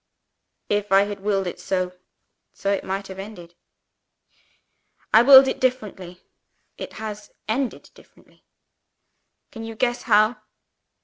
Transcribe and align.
"If 0.67 0.91
I 0.91 1.03
had 1.03 1.19
willed 1.19 1.45
it 1.45 1.59
so 1.59 1.95
so 2.53 2.71
it 2.71 2.83
might 2.83 3.05
have 3.05 3.19
ended. 3.19 3.53
I 5.13 5.21
willed 5.21 5.47
it 5.47 5.59
differently. 5.59 6.23
It 6.75 6.93
has 6.93 7.29
ended 7.47 7.91
differently. 7.93 8.43
Can 9.51 9.63
you 9.63 9.75
guess 9.75 10.01
how?" 10.01 10.37